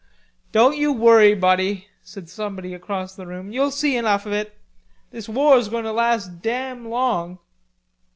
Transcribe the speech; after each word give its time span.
"Don't 0.51 0.77
you 0.77 0.91
worry, 0.91 1.35
buddy," 1.35 1.87
said 2.01 2.27
somebody 2.27 2.73
across 2.73 3.13
the 3.15 3.27
room. 3.27 3.51
"You'll 3.51 3.69
see 3.69 3.95
enough 3.95 4.25
of 4.25 4.31
it. 4.31 4.57
This 5.11 5.29
war's 5.29 5.69
going 5.69 5.83
to 5.83 5.91
last 5.93 6.41
damn 6.41 6.89
long...." 6.89 7.37